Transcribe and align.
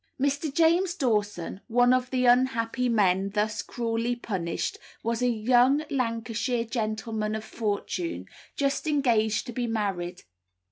Mr. 0.19 0.51
James 0.51 0.95
Dawson, 0.95 1.61
one 1.67 1.93
of 1.93 2.09
the 2.09 2.25
unhappy 2.25 2.89
men 2.89 3.29
thus 3.35 3.61
cruelly 3.61 4.15
punished, 4.15 4.79
was 5.03 5.21
a 5.21 5.27
young 5.27 5.83
Lancashire 5.91 6.65
gentleman 6.65 7.35
of 7.35 7.43
fortune, 7.43 8.25
just 8.55 8.87
engaged 8.87 9.45
to 9.45 9.53
be 9.53 9.67
married. 9.67 10.23